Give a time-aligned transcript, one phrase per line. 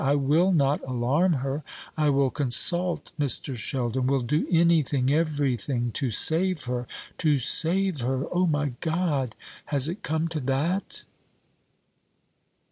[0.03, 1.63] I will not alarm her.
[1.95, 3.55] I will consult Mr.
[3.55, 6.87] Sheldon will do anything, everything, to save her!
[7.19, 8.25] To save her!
[8.33, 9.35] O my God,
[9.65, 11.03] has it come to that?"